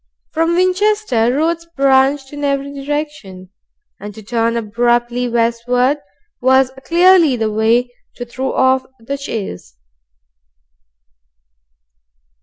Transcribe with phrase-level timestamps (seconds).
[0.31, 3.51] From Winchester, roads branch in every direction,
[3.99, 5.99] and to turn abruptly westward
[6.41, 9.75] was clearly the way to throw off the chase.